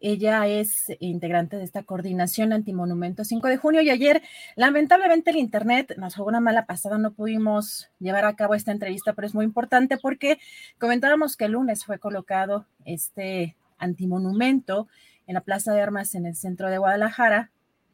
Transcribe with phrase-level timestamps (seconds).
[0.00, 4.22] Ella es integrante de esta coordinación antimonumento 5 de junio y ayer,
[4.56, 9.12] lamentablemente, el Internet nos jugó una mala pasada, no pudimos llevar a cabo esta entrevista,
[9.12, 10.38] pero es muy importante porque
[10.78, 14.88] comentábamos que el lunes fue colocado este antimonumento
[15.26, 17.50] en la Plaza de Armas en el centro de Guadalajara,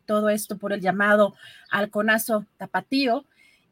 [0.06, 1.34] todo esto por el llamado
[1.70, 3.24] halconazo tapatío,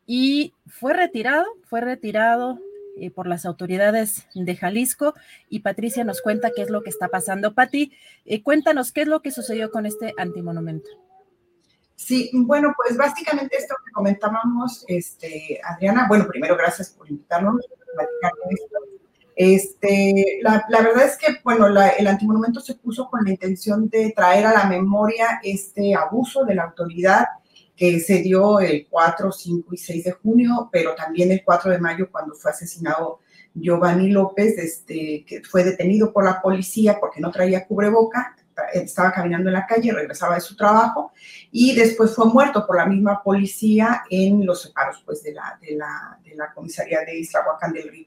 [0.06, 2.58] y fue retirado, fue retirado
[2.96, 5.14] eh, por las autoridades de Jalisco
[5.48, 7.54] y Patricia nos cuenta qué es lo que está pasando.
[7.54, 7.92] Pati,
[8.24, 10.88] eh, cuéntanos qué es lo que sucedió con este antimonumento.
[11.96, 17.94] Sí, bueno, pues básicamente esto que comentábamos, este, Adriana, bueno, primero gracias por invitarnos a
[17.96, 18.32] platicar.
[19.36, 23.88] Este, la, la, verdad es que, bueno, la, el antimonumento se puso con la intención
[23.88, 27.26] de traer a la memoria este abuso de la autoridad
[27.76, 31.78] que se dio el 4, 5 y 6 de junio, pero también el 4 de
[31.78, 33.20] mayo cuando fue asesinado
[33.54, 38.36] Giovanni López, este, que fue detenido por la policía porque no traía cubreboca,
[38.72, 41.12] estaba caminando en la calle, regresaba de su trabajo
[41.50, 45.74] y después fue muerto por la misma policía en los separos pues, de, la, de,
[45.74, 48.06] la, de la comisaría de Islahuacán del Río.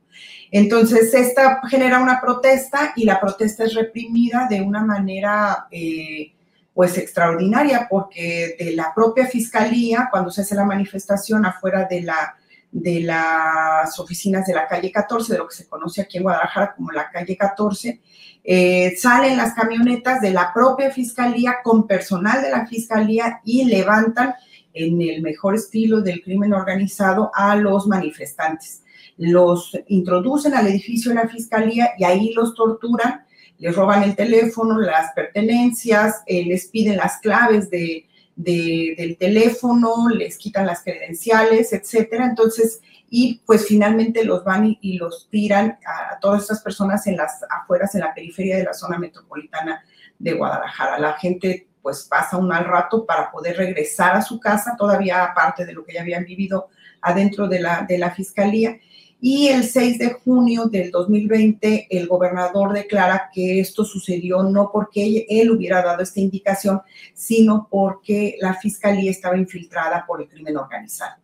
[0.52, 5.68] Entonces, esta genera una protesta y la protesta es reprimida de una manera...
[5.72, 6.34] Eh,
[6.78, 12.36] pues extraordinaria, porque de la propia fiscalía, cuando se hace la manifestación afuera de, la,
[12.72, 16.76] de las oficinas de la calle 14, de lo que se conoce aquí en Guadalajara
[16.76, 18.00] como la calle 14,
[18.44, 24.36] eh, salen las camionetas de la propia fiscalía con personal de la fiscalía y levantan
[24.72, 28.84] en el mejor estilo del crimen organizado a los manifestantes.
[29.18, 33.26] Los introducen al edificio de la fiscalía y ahí los torturan
[33.58, 40.38] les roban el teléfono, las pertenencias, eh, les piden las claves de, del teléfono, les
[40.38, 42.26] quitan las credenciales, etcétera.
[42.26, 47.42] Entonces, y pues finalmente los van y, los tiran a, todas estas personas en las
[47.50, 49.84] afueras, en la periferia de la zona metropolitana
[50.20, 51.00] de Guadalajara.
[51.00, 55.66] La gente pues pasa un mal rato para poder regresar a su casa, todavía aparte
[55.66, 56.68] de lo que ya habían vivido
[57.02, 58.78] adentro de la, de la fiscalía.
[59.20, 65.26] Y el 6 de junio del 2020, el gobernador declara que esto sucedió no porque
[65.28, 66.82] él hubiera dado esta indicación,
[67.16, 71.16] sino porque la fiscalía estaba infiltrada por el crimen organizado.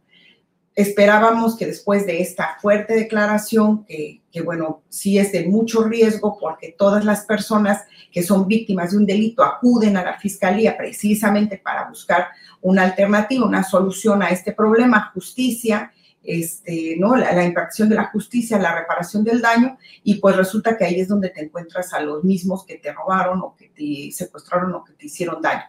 [0.76, 6.74] Esperábamos que después de esta fuerte declaración, que, bueno, sí es de mucho riesgo porque
[6.76, 11.88] todas las personas que son víctimas de un delito acuden a la fiscalía precisamente para
[11.88, 12.30] buscar
[12.60, 15.92] una alternativa, una solución a este problema, justicia,
[16.24, 17.16] este, ¿no?
[17.16, 21.08] La, la, de la justicia, la reparación del daño, y pues resulta que ahí es
[21.08, 24.94] donde te encuentras a los mismos que te robaron o que te secuestraron o que
[24.94, 25.64] te hicieron daño.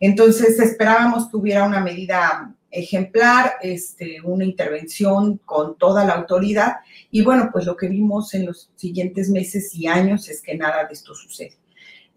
[0.00, 6.76] Entonces esperábamos que hubiera una medida ejemplar, este, una intervención con toda la autoridad,
[7.10, 10.84] y bueno, pues lo que vimos en los siguientes meses y años es que nada
[10.84, 11.56] de esto sucede.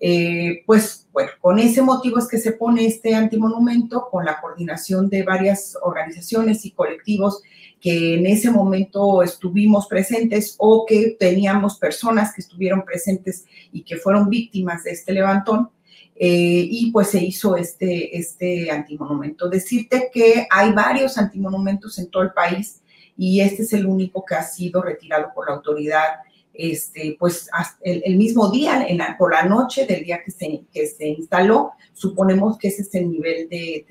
[0.03, 5.09] Eh, pues bueno, con ese motivo es que se pone este antimonumento con la coordinación
[5.09, 7.43] de varias organizaciones y colectivos
[7.81, 13.97] que en ese momento estuvimos presentes o que teníamos personas que estuvieron presentes y que
[13.97, 15.71] fueron víctimas de este levantón.
[16.15, 19.49] Eh, y pues se hizo este, este antimonumento.
[19.49, 22.83] Decirte que hay varios antimonumentos en todo el país
[23.17, 26.17] y este es el único que ha sido retirado por la autoridad,
[26.53, 27.49] este, pues
[27.81, 28.85] el, mismo día,
[29.17, 33.09] por la noche del día que se, que se instaló, suponemos que ese es el
[33.09, 33.85] nivel de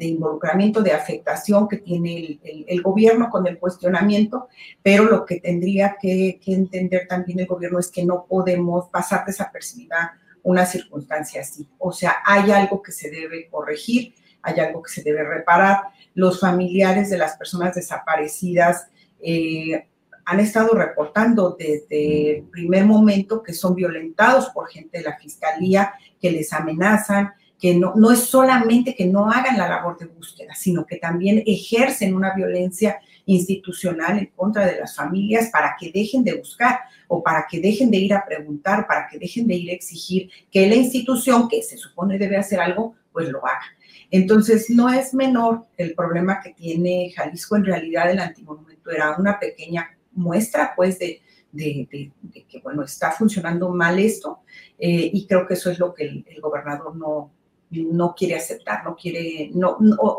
[0.00, 4.48] involucramiento, de afectación que tiene el, gobierno con el cuestionamiento,
[4.82, 9.24] pero lo que tendría que, que, entender también el gobierno es que no podemos pasar
[9.26, 11.68] desapercibida una circunstancia así.
[11.78, 15.82] O sea, hay algo que se debe corregir, hay algo que se debe reparar.
[16.14, 18.88] Los familiares de las personas desaparecidas
[19.20, 19.86] eh,
[20.24, 25.94] han estado reportando desde el primer momento que son violentados por gente de la fiscalía,
[26.20, 30.52] que les amenazan, que no, no es solamente que no hagan la labor de búsqueda,
[30.52, 36.24] sino que también ejercen una violencia institucional en contra de las familias para que dejen
[36.24, 39.70] de buscar o para que dejen de ir a preguntar, para que dejen de ir
[39.70, 43.62] a exigir que la institución que se supone debe hacer algo, pues lo haga.
[44.10, 47.54] Entonces, no es menor el problema que tiene Jalisco.
[47.54, 51.22] En realidad, el antimonumento era una pequeña muestra, pues, de,
[51.56, 54.40] que, bueno, está funcionando mal esto.
[54.80, 57.30] Eh, y creo que eso es lo que el, gobernador no,
[57.72, 59.78] no quiere aceptar, no quiere, no,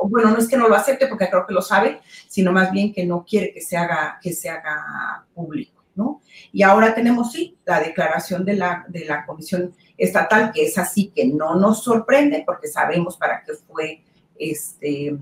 [0.09, 2.93] bueno, no es que no lo acepte porque creo que lo sabe, sino más bien
[2.93, 6.21] que no quiere que se haga, que se haga público, ¿no?
[6.51, 11.11] Y ahora tenemos, sí, la declaración de la, de la Comisión Estatal, que es así
[11.15, 14.03] que no nos sorprende porque sabemos para qué fue,
[14.37, 15.15] este,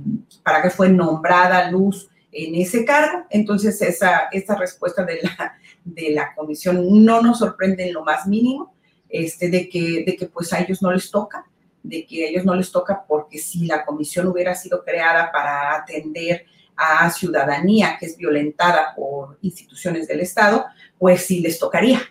[0.43, 3.25] para qué fue nombrada Luz en ese cargo.
[3.29, 8.25] Entonces, esa, esa respuesta de la, de la comisión no nos sorprende en lo más
[8.27, 8.73] mínimo,
[9.09, 11.45] este, de, que, de que pues a ellos no les toca,
[11.83, 15.75] de que a ellos no les toca porque si la comisión hubiera sido creada para
[15.75, 16.45] atender
[16.75, 20.65] a ciudadanía que es violentada por instituciones del Estado,
[20.97, 22.01] pues sí les tocaría.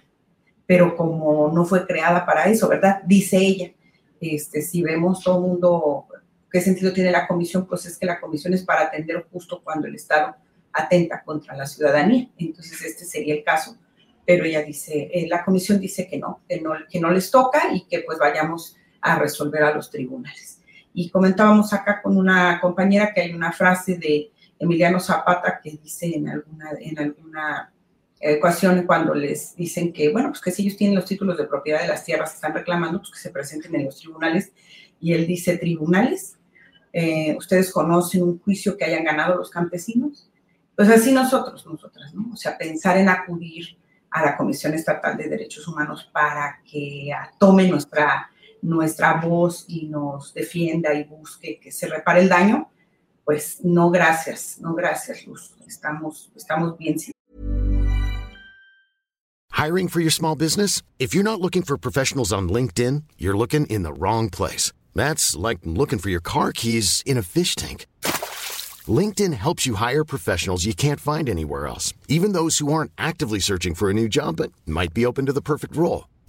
[0.67, 3.03] Pero como no fue creada para eso, ¿verdad?
[3.05, 3.73] Dice ella.
[4.21, 6.07] Este, si vemos todo el mundo
[6.51, 7.67] ¿Qué sentido tiene la comisión?
[7.67, 10.35] Pues es que la comisión es para atender justo cuando el Estado
[10.73, 12.29] atenta contra la ciudadanía.
[12.39, 13.77] Entonces, este sería el caso.
[14.27, 17.73] Pero ella dice, eh, la comisión dice que no, que no, que no les toca
[17.73, 20.61] y que pues vayamos a resolver a los tribunales.
[20.93, 26.15] Y comentábamos acá con una compañera que hay una frase de Emiliano Zapata que dice
[26.15, 27.73] en alguna, en alguna
[28.21, 31.81] ecuación cuando les dicen que, bueno, pues que si ellos tienen los títulos de propiedad
[31.81, 34.53] de las tierras están reclamando, pues que se presenten en los tribunales.
[35.01, 36.37] Y él dice, tribunales,
[36.93, 40.29] eh, ustedes conocen un juicio que hayan ganado los campesinos.
[40.77, 42.31] Pues así nosotros, nosotras, ¿no?
[42.33, 43.79] O sea, pensar en acudir
[44.11, 48.31] a la Comisión Estatal de Derechos Humanos para que tome nuestra,
[48.63, 52.71] nuestra voz y nos defienda y busque que se repare el daño,
[53.25, 55.55] pues no gracias, no gracias, Luz.
[55.67, 56.97] Estamos, estamos bien.
[59.53, 60.83] Hiring for your small business?
[60.99, 64.73] If you're not looking for professionals on LinkedIn, you're looking in the wrong place.
[64.95, 67.87] That's like looking for your car keys in a fish tank.
[68.89, 73.39] LinkedIn helps you hire professionals you can't find anywhere else, even those who aren't actively
[73.39, 76.09] searching for a new job but might be open to the perfect role.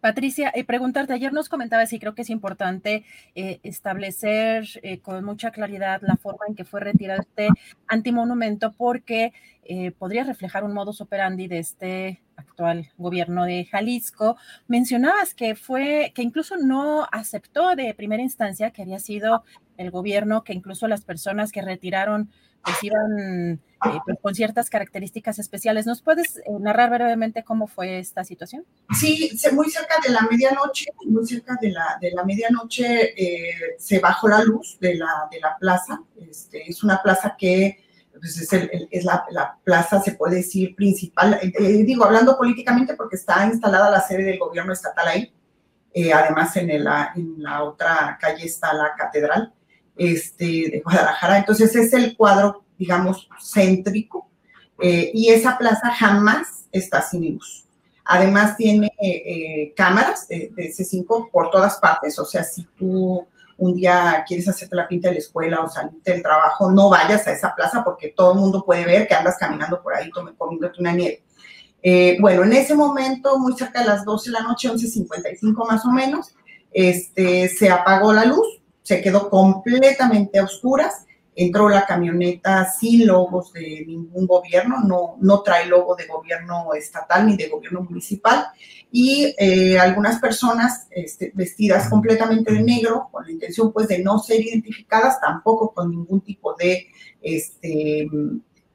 [0.00, 3.04] Patricia, eh, preguntarte, ayer nos comentabas y creo que es importante
[3.34, 7.48] eh, establecer eh, con mucha claridad la forma en que fue retirado este
[7.86, 9.32] antimonumento porque
[10.00, 14.36] podría reflejar un modus operandi de este actual gobierno de Jalisco.
[14.66, 19.44] Mencionabas que fue, que incluso no aceptó de primera instancia que había sido
[19.76, 22.30] el gobierno, que incluso las personas que retiraron
[22.62, 25.86] pues iban eh, pues, con ciertas características especiales.
[25.86, 28.64] ¿Nos puedes eh, narrar brevemente cómo fue esta situación?
[28.98, 33.98] Sí, muy cerca de la medianoche, muy cerca de la, de la medianoche eh, se
[33.98, 36.02] bajó la luz de la, de la plaza.
[36.16, 38.52] Este, es una plaza que pues, es,
[38.90, 41.40] es la, la, plaza, se puede decir, principal.
[41.58, 45.32] digo, hablando políticamente porque está instalada la sede del gobierno estatal ahí.
[46.12, 49.54] además, en, en la otra calle está la catedral
[49.96, 51.38] este, de Guadalajara.
[51.38, 54.28] Entonces es el cuadro, digamos, céntrico
[54.80, 57.64] eh, y esa plaza jamás está sin luz.
[58.04, 64.24] Además tiene eh, cámaras de, C5 por todas partes, o sea, si tú un día
[64.26, 67.54] quieres hacerte la pinta de la escuela o salirte del trabajo, no vayas a esa
[67.54, 71.22] plaza porque todo el mundo puede ver que andas caminando por ahí comiéndote una nieve.
[71.82, 75.84] Eh, bueno, en ese momento, muy cerca de las 12 de la noche, 11.55 más
[75.84, 76.34] o menos,
[76.72, 78.46] este, se apagó la luz
[78.82, 81.06] se quedó completamente a oscuras.
[81.34, 87.26] Entró la camioneta sin logos de ningún gobierno, no, no trae logo de gobierno estatal
[87.26, 88.46] ni de gobierno municipal.
[88.90, 94.18] Y eh, algunas personas este, vestidas completamente de negro, con la intención pues de no
[94.18, 96.88] ser identificadas, tampoco con ningún tipo de
[97.22, 98.08] este,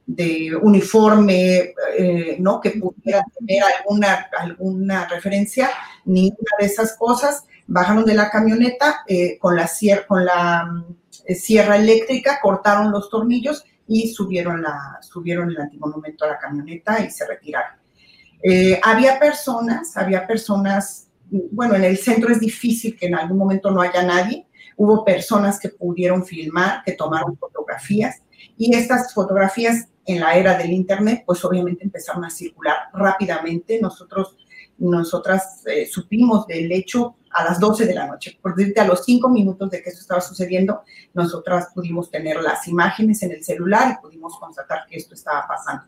[0.06, 2.62] de uniforme, eh, ¿no?
[2.62, 5.70] Que pudiera tener alguna, alguna referencia,
[6.06, 7.44] ninguna de esas cosas.
[7.68, 9.70] Bajaron de la camioneta eh, con la,
[10.08, 10.86] con la
[11.26, 17.04] eh, sierra eléctrica, cortaron los tornillos y subieron, la, subieron el antimonumento a la camioneta
[17.04, 17.78] y se retiraron.
[18.84, 23.82] había personas, había personas, bueno, en el centro es difícil que en algún momento no
[23.82, 24.48] haya nadie.
[24.78, 28.22] Hubo personas que pudieron filmar, que tomaron fotografías
[28.58, 33.80] y estas fotografías en la era del Internet, pues obviamente empezaron a circular rápidamente.
[33.82, 34.38] Nosotros,
[34.78, 38.38] nosotras eh, supimos del hecho a las 12 de la noche.
[38.42, 42.68] Por decirte, a los cinco minutos de que esto estaba sucediendo, nosotras pudimos tener las
[42.68, 45.86] imágenes en el celular y pudimos constatar que esto estaba pasando.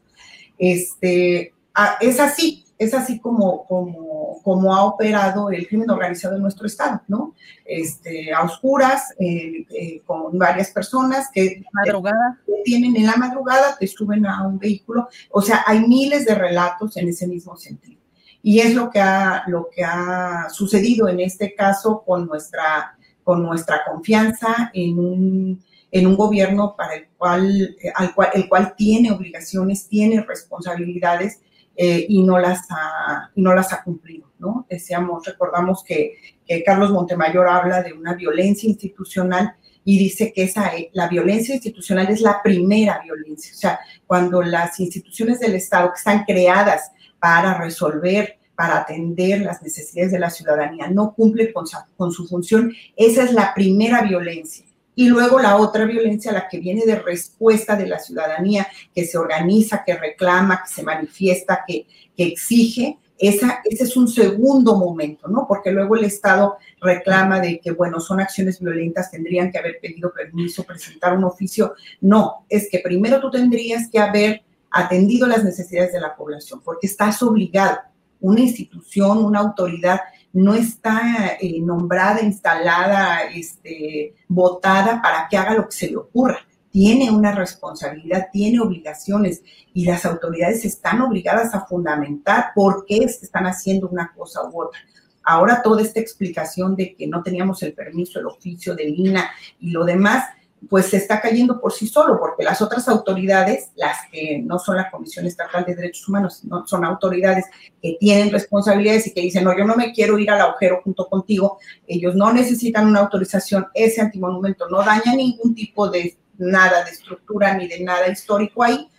[0.57, 6.41] Este, ah, es así, es así como, como, como, ha operado el crimen organizado en
[6.41, 7.33] nuestro estado, ¿no?
[7.65, 12.39] Este, a oscuras, eh, eh, con varias personas que madrugada.
[12.65, 16.97] tienen en la madrugada, te suben a un vehículo, o sea, hay miles de relatos
[16.97, 17.96] en ese mismo sentido.
[18.41, 23.43] Y es lo que ha, lo que ha sucedido en este caso con nuestra, con
[23.43, 29.11] nuestra confianza en un, en un gobierno para el cual, al cual, el cual tiene
[29.11, 31.41] obligaciones, tiene responsabilidades
[31.79, 34.65] eh, y, no las ha, y no las ha cumplido, ¿no?
[34.67, 36.17] Decíamos, recordamos que,
[36.65, 39.53] Carlos Montemayor habla de una violencia institucional
[39.83, 43.51] y dice que esa, la violencia institucional es la primera violencia.
[43.53, 49.61] O sea, cuando las instituciones del Estado que están creadas para resolver, para atender las
[49.61, 54.67] necesidades de la ciudadanía, no cumplen con con su función, esa es la primera violencia
[54.97, 59.19] y luego la otra violencia, la que viene de respuesta de la ciudadanía, que se
[59.19, 65.27] organiza, que reclama, que se manifiesta, que, que exige, esa, ese es un segundo momento,
[65.27, 65.45] ¿no?
[65.47, 70.11] Porque luego el Estado reclama de que, bueno, son acciones violentas, tendrían que haber pedido
[70.11, 71.75] permiso, presentar un oficio.
[72.01, 74.41] No, es que primero tú tendrías que haber
[74.77, 77.79] atendido las necesidades de la población, porque estás obligado.
[78.19, 79.99] Una institución, una autoridad
[80.33, 86.39] no está eh, nombrada, instalada, este, votada para que haga lo que se le ocurra.
[86.69, 89.41] Tiene una responsabilidad, tiene obligaciones
[89.73, 94.79] y las autoridades están obligadas a fundamentar por qué están haciendo una cosa u otra.
[95.23, 99.29] Ahora toda esta explicación de que no teníamos el permiso, el oficio del INA
[99.59, 100.25] y lo demás,
[100.69, 104.77] pues se está cayendo por sí solo, porque las otras autoridades, las que no son
[104.77, 107.45] la Comisión Estatal de Derechos Humanos, no son autoridades
[107.81, 111.07] que tienen responsabilidades y que dicen, no, yo no me quiero ir al agujero junto
[111.07, 116.91] contigo, ellos no necesitan una autorización, ese antimonumento no daña ningún tipo de nada de
[116.91, 118.89] estructura ni de nada histórico ahí,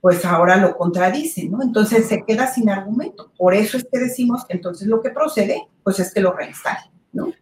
[0.00, 1.62] pues ahora lo contradicen, ¿no?
[1.62, 3.32] Entonces se queda sin argumento.
[3.38, 6.90] Por eso es que decimos que entonces lo que procede, pues es que lo reinstalen,
[7.12, 7.32] ¿no?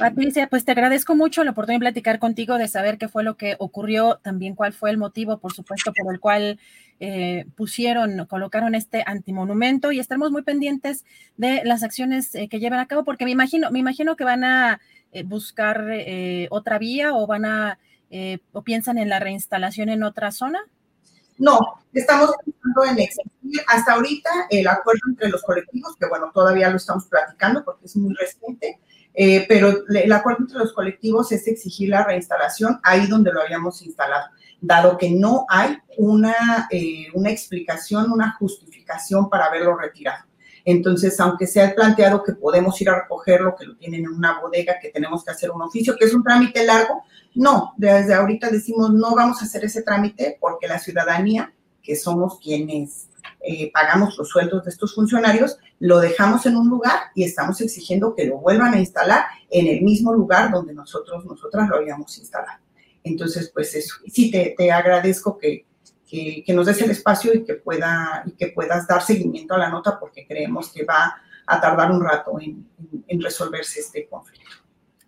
[0.00, 3.36] Patricia, pues te agradezco mucho la oportunidad de platicar contigo, de saber qué fue lo
[3.36, 6.58] que ocurrió, también cuál fue el motivo, por supuesto, por el cual
[7.00, 11.04] eh, pusieron, colocaron este antimonumento y estamos muy pendientes
[11.36, 14.42] de las acciones eh, que llevan a cabo, porque me imagino, me imagino que van
[14.42, 14.80] a
[15.12, 15.86] eh, buscar
[16.48, 17.78] otra vía o van a,
[18.52, 20.60] o piensan en la reinstalación en otra zona.
[21.36, 21.58] No,
[21.92, 26.76] estamos pensando en exigir hasta ahorita el acuerdo entre los colectivos, que bueno, todavía lo
[26.76, 28.78] estamos platicando porque es muy reciente,
[29.14, 33.82] eh, pero el acuerdo entre los colectivos es exigir la reinstalación ahí donde lo habíamos
[33.82, 34.26] instalado,
[34.60, 40.24] dado que no hay una, eh, una explicación, una justificación para haberlo retirado.
[40.64, 44.40] Entonces, aunque se ha planteado que podemos ir a recogerlo, que lo tienen en una
[44.40, 47.02] bodega, que tenemos que hacer un oficio, que es un trámite largo,
[47.34, 51.52] no, desde ahorita decimos no vamos a hacer ese trámite porque la ciudadanía,
[51.82, 53.09] que somos quienes
[53.40, 58.14] eh, pagamos los sueldos de estos funcionarios, lo dejamos en un lugar y estamos exigiendo
[58.14, 62.60] que lo vuelvan a instalar en el mismo lugar donde nosotros, nosotras lo habíamos instalado.
[63.02, 65.66] Entonces, pues eso, sí te, te agradezco que,
[66.06, 69.70] que, nos des el espacio y que, pueda, y que puedas dar seguimiento a la
[69.70, 71.14] nota porque creemos que va
[71.46, 72.68] a tardar un rato en,
[73.06, 74.50] en resolverse este conflicto.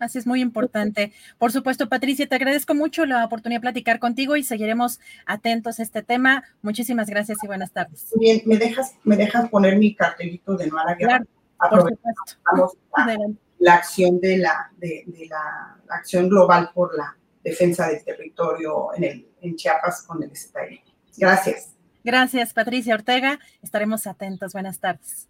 [0.03, 1.13] Así es muy importante.
[1.37, 5.83] Por supuesto, Patricia, te agradezco mucho la oportunidad de platicar contigo y seguiremos atentos a
[5.83, 6.43] este tema.
[6.61, 8.07] Muchísimas gracias y buenas tardes.
[8.19, 11.23] Bien, me dejas, me dejas poner mi cartelito de no a la guerra.
[11.69, 12.77] por supuesto.
[13.59, 19.27] La, acción de la, de, la acción global por la defensa del territorio en, el,
[19.41, 20.81] en Chiapas con el STI.
[21.17, 21.69] Gracias.
[22.03, 23.39] Gracias, Patricia Ortega.
[23.61, 24.51] Estaremos atentos.
[24.51, 25.29] Buenas tardes.